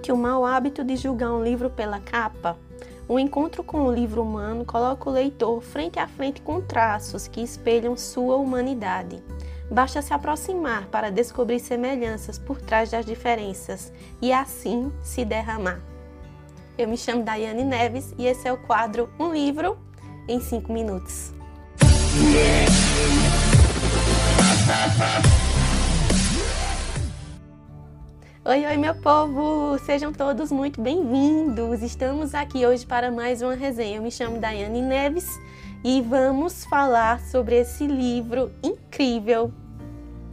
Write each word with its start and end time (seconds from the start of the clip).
Mude 0.00 0.12
o 0.12 0.16
mau 0.16 0.46
hábito 0.46 0.82
de 0.82 0.96
julgar 0.96 1.30
um 1.30 1.44
livro 1.44 1.68
pela 1.68 2.00
capa. 2.00 2.56
O 3.06 3.18
encontro 3.18 3.62
com 3.62 3.82
o 3.82 3.92
livro 3.92 4.22
humano 4.22 4.64
coloca 4.64 5.10
o 5.10 5.12
leitor 5.12 5.60
frente 5.60 5.98
a 5.98 6.08
frente 6.08 6.40
com 6.40 6.58
traços 6.58 7.28
que 7.28 7.42
espelham 7.42 7.94
sua 7.98 8.36
humanidade. 8.36 9.22
Basta 9.70 10.00
se 10.00 10.14
aproximar 10.14 10.86
para 10.86 11.10
descobrir 11.10 11.60
semelhanças 11.60 12.38
por 12.38 12.58
trás 12.62 12.90
das 12.90 13.04
diferenças 13.04 13.92
e 14.22 14.32
assim 14.32 14.90
se 15.02 15.22
derramar. 15.22 15.82
Eu 16.78 16.88
me 16.88 16.96
chamo 16.96 17.22
Daiane 17.22 17.62
Neves 17.62 18.14
e 18.16 18.26
esse 18.26 18.48
é 18.48 18.52
o 18.54 18.56
quadro 18.56 19.10
Um 19.18 19.34
Livro 19.34 19.76
em 20.26 20.40
5 20.40 20.72
Minutos. 20.72 21.30
Oi, 28.50 28.66
oi, 28.66 28.76
meu 28.76 28.96
povo! 28.96 29.78
Sejam 29.78 30.12
todos 30.12 30.50
muito 30.50 30.80
bem-vindos! 30.80 31.82
Estamos 31.82 32.34
aqui 32.34 32.66
hoje 32.66 32.84
para 32.84 33.08
mais 33.08 33.42
uma 33.42 33.54
resenha. 33.54 33.98
Eu 33.98 34.02
me 34.02 34.10
chamo 34.10 34.40
Daiane 34.40 34.82
Neves 34.82 35.38
e 35.84 36.02
vamos 36.02 36.64
falar 36.64 37.20
sobre 37.20 37.60
esse 37.60 37.86
livro 37.86 38.50
incrível 38.60 39.52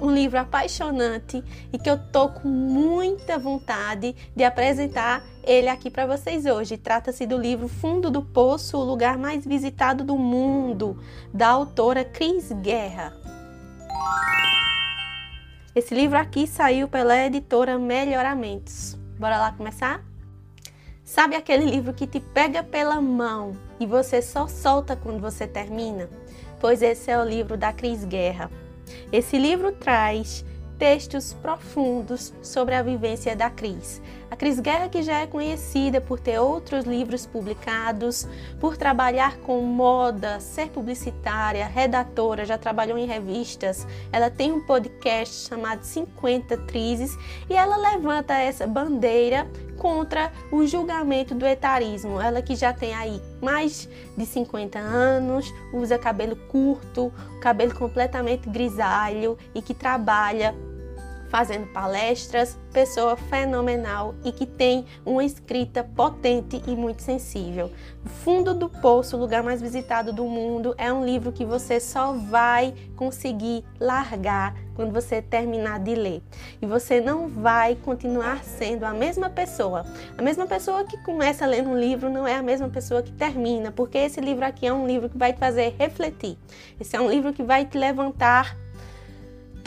um 0.00 0.10
livro 0.10 0.38
apaixonante 0.38 1.44
e 1.70 1.78
que 1.78 1.90
eu 1.90 1.98
tô 1.98 2.30
com 2.30 2.48
muita 2.48 3.38
vontade 3.38 4.16
de 4.34 4.42
apresentar 4.42 5.22
ele 5.44 5.68
aqui 5.68 5.90
para 5.90 6.06
vocês 6.06 6.46
hoje. 6.46 6.78
Trata-se 6.78 7.26
do 7.26 7.36
livro 7.36 7.68
Fundo 7.68 8.10
do 8.10 8.22
Poço, 8.22 8.78
o 8.78 8.84
lugar 8.84 9.18
mais 9.18 9.44
visitado 9.44 10.02
do 10.02 10.16
mundo, 10.16 10.98
da 11.34 11.48
autora 11.48 12.06
Cris 12.06 12.52
Guerra. 12.52 13.12
Esse 15.78 15.94
livro 15.94 16.18
aqui 16.18 16.44
saiu 16.44 16.88
pela 16.88 17.16
editora 17.16 17.78
Melhoramentos. 17.78 18.98
Bora 19.16 19.38
lá 19.38 19.52
começar? 19.52 20.04
Sabe 21.04 21.36
aquele 21.36 21.66
livro 21.66 21.94
que 21.94 22.04
te 22.04 22.18
pega 22.18 22.64
pela 22.64 23.00
mão 23.00 23.52
e 23.78 23.86
você 23.86 24.20
só 24.20 24.48
solta 24.48 24.96
quando 24.96 25.20
você 25.20 25.46
termina? 25.46 26.10
Pois 26.58 26.82
esse 26.82 27.12
é 27.12 27.16
o 27.16 27.22
livro 27.22 27.56
da 27.56 27.72
Cris 27.72 28.04
Guerra. 28.04 28.50
Esse 29.12 29.38
livro 29.38 29.70
traz 29.70 30.44
textos 30.78 31.32
profundos 31.32 32.32
sobre 32.40 32.74
a 32.74 32.82
vivência 32.82 33.34
da 33.34 33.50
Cris. 33.50 34.00
A 34.30 34.36
Cris 34.36 34.60
Guerra, 34.60 34.88
que 34.88 35.02
já 35.02 35.20
é 35.20 35.26
conhecida 35.26 36.00
por 36.00 36.20
ter 36.20 36.38
outros 36.38 36.84
livros 36.84 37.26
publicados, 37.26 38.28
por 38.60 38.76
trabalhar 38.76 39.38
com 39.38 39.60
moda, 39.62 40.38
ser 40.38 40.68
publicitária, 40.68 41.66
redatora, 41.66 42.44
já 42.44 42.56
trabalhou 42.56 42.98
em 42.98 43.06
revistas. 43.06 43.86
Ela 44.12 44.30
tem 44.30 44.52
um 44.52 44.64
podcast 44.64 45.48
chamado 45.48 45.82
50 45.82 46.56
Trizes 46.58 47.16
e 47.48 47.54
ela 47.54 47.76
levanta 47.76 48.34
essa 48.34 48.66
bandeira 48.66 49.46
contra 49.78 50.30
o 50.52 50.66
julgamento 50.66 51.34
do 51.34 51.46
etarismo. 51.46 52.20
Ela 52.20 52.42
que 52.42 52.54
já 52.54 52.72
tem 52.72 52.94
aí 52.94 53.20
mais 53.40 53.88
de 54.16 54.26
50 54.26 54.78
anos, 54.78 55.52
usa 55.72 55.98
cabelo 55.98 56.36
curto, 56.36 57.12
cabelo 57.40 57.74
completamente 57.74 58.48
grisalho 58.48 59.38
e 59.54 59.62
que 59.62 59.72
trabalha 59.72 60.54
fazendo 61.28 61.66
palestras, 61.68 62.58
pessoa 62.72 63.16
fenomenal 63.16 64.14
e 64.24 64.32
que 64.32 64.46
tem 64.46 64.86
uma 65.04 65.24
escrita 65.24 65.84
potente 65.84 66.62
e 66.66 66.74
muito 66.74 67.02
sensível. 67.02 67.70
Fundo 68.04 68.54
do 68.54 68.68
Poço, 68.68 69.16
o 69.16 69.20
lugar 69.20 69.42
mais 69.42 69.60
visitado 69.60 70.12
do 70.12 70.24
mundo, 70.24 70.74
é 70.78 70.92
um 70.92 71.04
livro 71.04 71.32
que 71.32 71.44
você 71.44 71.78
só 71.80 72.12
vai 72.12 72.74
conseguir 72.96 73.64
largar 73.78 74.54
quando 74.74 74.92
você 74.92 75.20
terminar 75.20 75.80
de 75.80 75.94
ler. 75.94 76.22
E 76.62 76.66
você 76.66 77.00
não 77.00 77.26
vai 77.28 77.74
continuar 77.74 78.44
sendo 78.44 78.84
a 78.84 78.94
mesma 78.94 79.28
pessoa. 79.28 79.84
A 80.16 80.22
mesma 80.22 80.46
pessoa 80.46 80.84
que 80.84 80.96
começa 80.98 81.44
lendo 81.44 81.70
um 81.70 81.78
livro 81.78 82.08
não 82.08 82.26
é 82.26 82.36
a 82.36 82.42
mesma 82.42 82.68
pessoa 82.68 83.02
que 83.02 83.10
termina, 83.10 83.72
porque 83.72 83.98
esse 83.98 84.20
livro 84.20 84.44
aqui 84.44 84.66
é 84.66 84.72
um 84.72 84.86
livro 84.86 85.08
que 85.08 85.18
vai 85.18 85.32
te 85.32 85.38
fazer 85.40 85.74
refletir. 85.76 86.38
Esse 86.80 86.94
é 86.94 87.00
um 87.00 87.10
livro 87.10 87.32
que 87.32 87.42
vai 87.42 87.64
te 87.64 87.76
levantar 87.76 88.56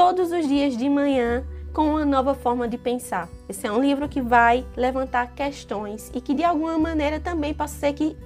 todos 0.00 0.32
os 0.32 0.48
dias 0.48 0.78
de 0.78 0.88
manhã 0.88 1.44
com 1.74 1.90
uma 1.90 2.06
nova 2.06 2.34
forma 2.34 2.66
de 2.66 2.78
pensar. 2.78 3.28
Esse 3.46 3.66
é 3.66 3.70
um 3.70 3.82
livro 3.82 4.08
que 4.08 4.22
vai 4.22 4.66
levantar 4.74 5.34
questões 5.34 6.10
e 6.14 6.22
que 6.22 6.32
de 6.32 6.42
alguma 6.42 6.78
maneira 6.78 7.20
também 7.20 7.52
pode 7.52 7.72
ser 7.72 7.92
que 7.92 8.16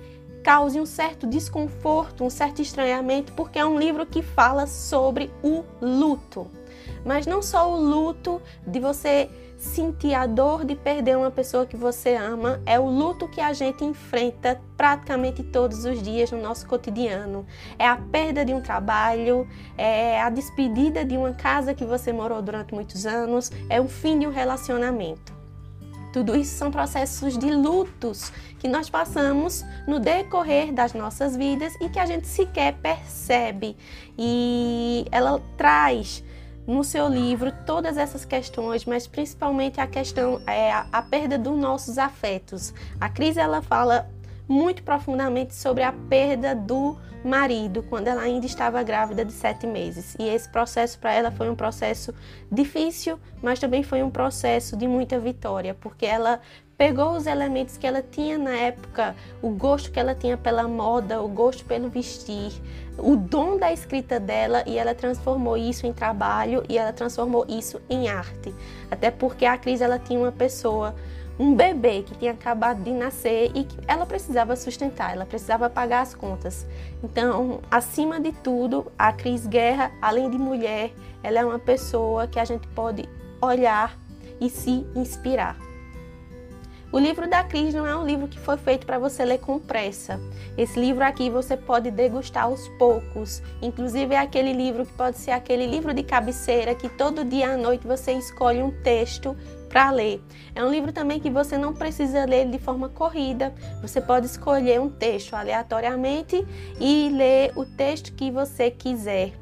cause 0.44 0.78
um 0.78 0.86
certo 0.86 1.26
desconforto, 1.26 2.22
um 2.22 2.30
certo 2.30 2.62
estranhamento, 2.62 3.32
porque 3.32 3.58
é 3.58 3.66
um 3.66 3.76
livro 3.76 4.06
que 4.06 4.22
fala 4.22 4.68
sobre 4.68 5.32
o 5.42 5.64
luto. 5.82 6.46
Mas 7.04 7.26
não 7.26 7.42
só 7.42 7.70
o 7.70 7.76
luto 7.76 8.40
de 8.66 8.80
você 8.80 9.28
sentir 9.56 10.14
a 10.14 10.26
dor 10.26 10.64
de 10.64 10.74
perder 10.74 11.16
uma 11.16 11.30
pessoa 11.30 11.66
que 11.66 11.76
você 11.76 12.14
ama, 12.14 12.60
é 12.66 12.78
o 12.78 12.86
luto 12.86 13.28
que 13.28 13.40
a 13.40 13.52
gente 13.52 13.84
enfrenta 13.84 14.60
praticamente 14.76 15.42
todos 15.42 15.84
os 15.84 16.02
dias 16.02 16.30
no 16.30 16.40
nosso 16.40 16.66
cotidiano. 16.66 17.46
É 17.78 17.86
a 17.86 17.96
perda 17.96 18.44
de 18.44 18.52
um 18.52 18.60
trabalho, 18.60 19.48
é 19.76 20.20
a 20.20 20.30
despedida 20.30 21.04
de 21.04 21.16
uma 21.16 21.32
casa 21.32 21.74
que 21.74 21.84
você 21.84 22.12
morou 22.12 22.42
durante 22.42 22.74
muitos 22.74 23.06
anos, 23.06 23.50
é 23.68 23.80
o 23.80 23.88
fim 23.88 24.18
de 24.18 24.26
um 24.26 24.30
relacionamento. 24.30 25.32
Tudo 26.12 26.36
isso 26.36 26.56
são 26.56 26.70
processos 26.70 27.36
de 27.36 27.50
lutos 27.50 28.32
que 28.60 28.68
nós 28.68 28.88
passamos 28.88 29.64
no 29.84 29.98
decorrer 29.98 30.72
das 30.72 30.94
nossas 30.94 31.36
vidas 31.36 31.74
e 31.80 31.88
que 31.88 31.98
a 31.98 32.06
gente 32.06 32.28
sequer 32.28 32.74
percebe. 32.74 33.76
E 34.16 35.06
ela 35.10 35.42
traz 35.56 36.22
no 36.66 36.82
seu 36.82 37.08
livro 37.08 37.52
todas 37.66 37.96
essas 37.96 38.24
questões, 38.24 38.84
mas 38.84 39.06
principalmente 39.06 39.80
a 39.80 39.86
questão 39.86 40.40
é 40.46 40.72
a, 40.72 40.86
a 40.92 41.02
perda 41.02 41.38
dos 41.38 41.56
nossos 41.58 41.98
afetos. 41.98 42.72
A 43.00 43.08
Cris 43.08 43.36
ela 43.36 43.60
fala 43.60 44.08
muito 44.48 44.82
profundamente 44.82 45.54
sobre 45.54 45.82
a 45.82 45.92
perda 45.92 46.54
do 46.54 46.96
marido 47.24 47.82
quando 47.82 48.08
ela 48.08 48.20
ainda 48.22 48.44
estava 48.44 48.82
grávida 48.82 49.24
de 49.24 49.32
sete 49.32 49.66
meses. 49.66 50.14
E 50.18 50.28
esse 50.28 50.48
processo 50.48 50.98
para 50.98 51.12
ela 51.12 51.30
foi 51.30 51.48
um 51.48 51.54
processo 51.54 52.14
difícil, 52.52 53.18
mas 53.42 53.58
também 53.58 53.82
foi 53.82 54.02
um 54.02 54.10
processo 54.10 54.76
de 54.76 54.86
muita 54.86 55.18
vitória, 55.18 55.74
porque 55.74 56.04
ela 56.04 56.40
pegou 56.76 57.12
os 57.12 57.26
elementos 57.26 57.76
que 57.76 57.86
ela 57.86 58.02
tinha 58.02 58.36
na 58.36 58.54
época, 58.54 59.14
o 59.40 59.50
gosto 59.50 59.90
que 59.90 60.00
ela 60.00 60.14
tinha 60.14 60.36
pela 60.36 60.66
moda, 60.66 61.22
o 61.22 61.28
gosto 61.28 61.64
pelo 61.64 61.88
vestir, 61.88 62.52
o 62.98 63.16
dom 63.16 63.58
da 63.58 63.72
escrita 63.72 64.18
dela 64.18 64.62
e 64.66 64.78
ela 64.78 64.94
transformou 64.94 65.56
isso 65.56 65.86
em 65.86 65.92
trabalho 65.92 66.64
e 66.68 66.78
ela 66.78 66.92
transformou 66.92 67.44
isso 67.48 67.80
em 67.88 68.08
arte. 68.08 68.54
Até 68.90 69.10
porque 69.10 69.44
a 69.44 69.56
Cris 69.56 69.80
ela 69.80 69.98
tinha 69.98 70.18
uma 70.18 70.32
pessoa, 70.32 70.94
um 71.38 71.54
bebê 71.54 72.02
que 72.02 72.14
tinha 72.16 72.32
acabado 72.32 72.82
de 72.82 72.92
nascer 72.92 73.50
e 73.54 73.64
que 73.64 73.76
ela 73.86 74.06
precisava 74.06 74.54
sustentar, 74.56 75.12
ela 75.12 75.26
precisava 75.26 75.68
pagar 75.70 76.02
as 76.02 76.14
contas. 76.14 76.66
Então, 77.02 77.60
acima 77.70 78.20
de 78.20 78.32
tudo, 78.32 78.90
a 78.98 79.12
Cris 79.12 79.46
Guerra, 79.46 79.92
além 80.00 80.30
de 80.30 80.38
mulher, 80.38 80.92
ela 81.22 81.40
é 81.40 81.44
uma 81.44 81.58
pessoa 81.58 82.26
que 82.26 82.38
a 82.38 82.44
gente 82.44 82.66
pode 82.68 83.08
olhar 83.40 83.96
e 84.40 84.48
se 84.48 84.86
inspirar. 84.94 85.73
O 86.94 86.98
livro 87.00 87.28
da 87.28 87.42
Cris 87.42 87.74
não 87.74 87.84
é 87.84 87.96
um 87.96 88.06
livro 88.06 88.28
que 88.28 88.38
foi 88.38 88.56
feito 88.56 88.86
para 88.86 89.00
você 89.00 89.24
ler 89.24 89.38
com 89.38 89.58
pressa. 89.58 90.20
Esse 90.56 90.78
livro 90.78 91.02
aqui 91.02 91.28
você 91.28 91.56
pode 91.56 91.90
degustar 91.90 92.44
aos 92.44 92.68
poucos. 92.78 93.42
Inclusive 93.60 94.14
é 94.14 94.18
aquele 94.18 94.52
livro 94.52 94.86
que 94.86 94.92
pode 94.92 95.18
ser 95.18 95.32
aquele 95.32 95.66
livro 95.66 95.92
de 95.92 96.04
cabeceira 96.04 96.72
que 96.72 96.88
todo 96.88 97.24
dia 97.24 97.54
à 97.54 97.56
noite 97.56 97.84
você 97.84 98.12
escolhe 98.12 98.62
um 98.62 98.70
texto 98.84 99.36
para 99.68 99.90
ler. 99.90 100.22
É 100.54 100.64
um 100.64 100.70
livro 100.70 100.92
também 100.92 101.18
que 101.18 101.30
você 101.30 101.58
não 101.58 101.74
precisa 101.74 102.24
ler 102.26 102.48
de 102.48 102.60
forma 102.60 102.88
corrida. 102.88 103.52
Você 103.82 104.00
pode 104.00 104.26
escolher 104.26 104.80
um 104.80 104.88
texto 104.88 105.34
aleatoriamente 105.34 106.46
e 106.78 107.08
ler 107.08 107.50
o 107.56 107.64
texto 107.64 108.12
que 108.12 108.30
você 108.30 108.70
quiser. 108.70 109.32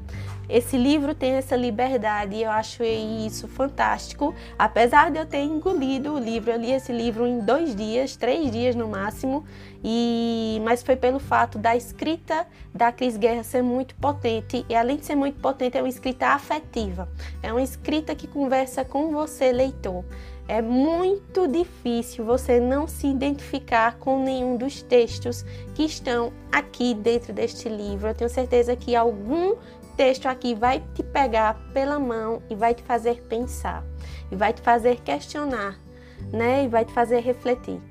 Esse 0.49 0.77
livro 0.77 1.15
tem 1.15 1.33
essa 1.33 1.55
liberdade 1.55 2.35
e 2.35 2.43
eu 2.43 2.51
acho 2.51 2.83
isso 2.83 3.47
fantástico. 3.47 4.35
Apesar 4.59 5.09
de 5.09 5.19
eu 5.19 5.25
ter 5.25 5.41
engolido 5.41 6.13
o 6.13 6.19
livro, 6.19 6.51
eu 6.51 6.59
li 6.59 6.71
esse 6.71 6.91
livro 6.91 7.25
em 7.25 7.39
dois 7.39 7.75
dias, 7.75 8.15
três 8.15 8.51
dias 8.51 8.75
no 8.75 8.87
máximo, 8.87 9.45
e 9.83 10.61
mas 10.63 10.83
foi 10.83 10.95
pelo 10.95 11.19
fato 11.19 11.57
da 11.57 11.75
escrita 11.75 12.45
da 12.73 12.91
Cris 12.91 13.17
Guerra 13.17 13.43
ser 13.43 13.61
muito 13.61 13.95
potente 13.95 14.65
e 14.69 14.75
além 14.75 14.97
de 14.97 15.05
ser 15.05 15.15
muito 15.15 15.39
potente 15.39 15.77
é 15.77 15.81
uma 15.81 15.89
escrita 15.89 16.27
afetiva. 16.27 17.09
É 17.41 17.51
uma 17.51 17.61
escrita 17.61 18.13
que 18.13 18.27
conversa 18.27 18.83
com 18.83 19.11
você, 19.11 19.51
leitor. 19.51 20.03
É 20.47 20.61
muito 20.61 21.47
difícil 21.47 22.25
você 22.25 22.59
não 22.59 22.85
se 22.85 23.07
identificar 23.07 23.97
com 23.97 24.21
nenhum 24.21 24.57
dos 24.57 24.81
textos 24.81 25.45
que 25.73 25.83
estão 25.83 26.33
aqui 26.51 26.93
dentro 26.93 27.31
deste 27.31 27.69
livro. 27.69 28.09
Eu 28.09 28.13
tenho 28.13 28.29
certeza 28.29 28.75
que 28.75 28.93
algum 28.93 29.55
texto 29.95 30.27
aqui 30.27 30.55
vai 30.55 30.83
te 30.93 31.03
pegar 31.03 31.55
pela 31.73 31.99
mão 31.99 32.41
e 32.49 32.55
vai 32.55 32.73
te 32.73 32.83
fazer 32.83 33.21
pensar, 33.23 33.83
e 34.31 34.35
vai 34.35 34.53
te 34.53 34.61
fazer 34.61 35.01
questionar, 35.01 35.79
né? 36.31 36.65
E 36.65 36.67
vai 36.67 36.85
te 36.85 36.93
fazer 36.93 37.19
refletir. 37.19 37.81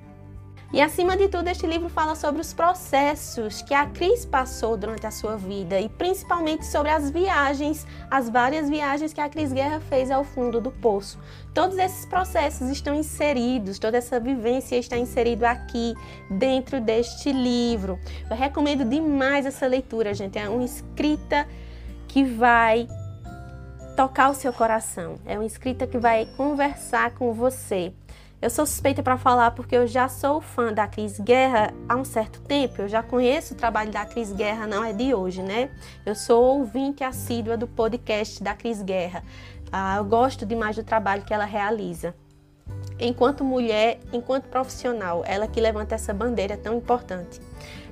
E 0.73 0.81
acima 0.81 1.19
de 1.19 1.29
tudo, 1.29 1.49
este 1.49 1.67
livro 1.67 1.91
fala 1.91 2.15
sobre 2.15 2.41
os 2.41 2.55
processos 2.55 3.61
que 3.61 3.75
a 3.75 3.85
Cris 3.85 4.25
passou 4.25 4.75
durante 4.75 5.07
a 5.07 5.11
sua 5.11 5.37
vida 5.37 5.79
e 5.79 5.87
principalmente 5.87 6.65
sobre 6.65 6.89
as 6.89 7.11
viagens, 7.11 7.87
as 8.11 8.31
várias 8.31 8.71
viagens 8.71 9.13
que 9.13 9.21
a 9.21 9.29
Cris 9.29 9.53
Guerra 9.53 9.81
fez 9.81 10.11
ao 10.11 10.25
fundo 10.25 10.63
do 10.63 10.71
poço. 10.71 11.19
Todos 11.53 11.77
esses 11.77 12.07
processos 12.07 12.71
estão 12.71 12.95
inseridos, 12.95 13.79
toda 13.79 13.99
essa 13.99 14.19
vivência 14.19 14.77
está 14.77 14.97
inserido 14.97 15.45
aqui 15.45 15.95
dentro 16.31 16.81
deste 16.81 17.31
livro. 17.31 17.99
Eu 18.31 18.35
recomendo 18.35 18.83
demais 18.83 19.45
essa 19.45 19.67
leitura, 19.67 20.15
gente. 20.15 20.39
É 20.39 20.49
uma 20.49 20.65
escrita 20.65 21.47
que 22.13 22.23
vai 22.23 22.87
tocar 23.97 24.29
o 24.29 24.35
seu 24.35 24.53
coração. 24.53 25.17
É 25.25 25.39
uma 25.39 25.47
escrita 25.47 25.87
que 25.87 25.97
vai 25.97 26.27
conversar 26.37 27.13
com 27.15 27.33
você. 27.33 27.95
Eu 28.41 28.51
sou 28.51 28.67
suspeita 28.67 29.03
para 29.03 29.17
falar 29.17 29.53
porque 29.53 29.75
eu 29.75 29.87
já 29.87 30.09
sou 30.11 30.39
fã 30.39 30.75
da 30.75 30.87
Cris 30.87 31.19
Guerra 31.19 31.73
há 31.89 31.97
um 31.97 32.05
certo 32.05 32.43
tempo. 32.43 32.83
Eu 32.83 32.89
já 32.89 33.03
conheço 33.03 33.55
o 33.55 33.57
trabalho 33.57 33.91
da 33.91 34.05
Cris 34.05 34.31
Guerra, 34.31 34.67
não 34.67 34.85
é 34.85 34.93
de 34.93 35.15
hoje, 35.15 35.41
né? 35.43 35.71
Eu 36.05 36.15
sou 36.15 36.59
ouvinte 36.59 37.03
assídua 37.03 37.57
do 37.57 37.67
podcast 37.67 38.43
da 38.43 38.53
Cris 38.53 38.83
Guerra. 38.83 39.23
Ah, 39.73 39.97
eu 39.97 40.05
gosto 40.05 40.45
demais 40.45 40.77
do 40.77 40.85
trabalho 40.85 41.23
que 41.23 41.33
ela 41.33 41.47
realiza. 41.47 42.15
Enquanto 43.01 43.43
mulher, 43.43 43.99
enquanto 44.13 44.45
profissional, 44.49 45.25
ela 45.27 45.49
que 45.49 45.61
levanta 45.61 45.95
essa 45.95 46.13
bandeira 46.13 46.59
tão 46.59 46.77
importante. 46.77 47.41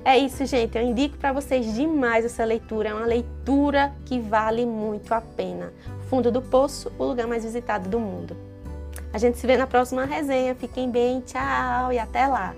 É 0.03 0.17
isso, 0.17 0.45
gente. 0.45 0.77
Eu 0.77 0.83
indico 0.83 1.17
para 1.17 1.31
vocês 1.31 1.73
demais 1.75 2.25
essa 2.25 2.43
leitura. 2.43 2.89
É 2.89 2.93
uma 2.93 3.05
leitura 3.05 3.93
que 4.05 4.19
vale 4.19 4.65
muito 4.65 5.13
a 5.13 5.21
pena. 5.21 5.71
Fundo 6.09 6.31
do 6.31 6.41
Poço, 6.41 6.91
o 6.97 7.03
lugar 7.03 7.27
mais 7.27 7.43
visitado 7.43 7.87
do 7.87 7.99
mundo. 7.99 8.35
A 9.13 9.17
gente 9.17 9.37
se 9.37 9.45
vê 9.45 9.57
na 9.57 9.67
próxima 9.67 10.05
resenha. 10.05 10.55
Fiquem 10.55 10.89
bem, 10.89 11.21
tchau 11.21 11.93
e 11.93 11.99
até 11.99 12.25
lá! 12.25 12.55